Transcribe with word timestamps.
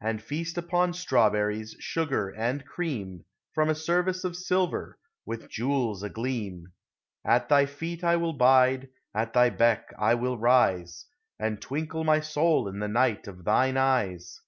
And 0.00 0.22
feast 0.22 0.56
upon 0.56 0.92
strawberries, 0.94 1.74
sugar 1.80 2.28
and 2.28 2.64
cream 2.64 3.24
From 3.52 3.68
a 3.68 3.74
service 3.74 4.22
of 4.22 4.36
silver, 4.36 5.00
with 5.26 5.48
jewels 5.50 6.04
agleam, 6.04 6.68
At 7.26 7.48
thy 7.48 7.66
feet 7.66 8.04
will 8.04 8.34
I 8.34 8.36
bide, 8.36 8.90
at 9.16 9.32
thy 9.32 9.50
beck 9.50 9.90
will 9.98 10.34
I 10.34 10.36
rise, 10.36 11.06
And 11.40 11.60
twinkle 11.60 12.04
my 12.04 12.20
soul 12.20 12.68
in 12.68 12.78
the 12.78 12.86
night 12.86 13.26
of 13.26 13.42
thine 13.44 13.76
eyes! 13.76 14.40